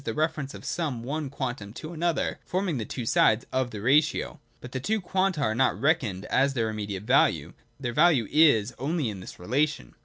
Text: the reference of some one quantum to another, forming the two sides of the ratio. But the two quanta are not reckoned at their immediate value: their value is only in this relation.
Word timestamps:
the 0.03 0.15
reference 0.15 0.55
of 0.55 0.65
some 0.65 1.03
one 1.03 1.29
quantum 1.29 1.71
to 1.73 1.93
another, 1.93 2.39
forming 2.43 2.79
the 2.79 2.85
two 2.85 3.05
sides 3.05 3.45
of 3.53 3.69
the 3.69 3.79
ratio. 3.79 4.39
But 4.59 4.71
the 4.71 4.79
two 4.79 4.99
quanta 4.99 5.41
are 5.41 5.53
not 5.53 5.79
reckoned 5.79 6.25
at 6.25 6.55
their 6.55 6.71
immediate 6.71 7.03
value: 7.03 7.53
their 7.79 7.93
value 7.93 8.27
is 8.31 8.73
only 8.79 9.09
in 9.09 9.19
this 9.19 9.37
relation. 9.37 9.93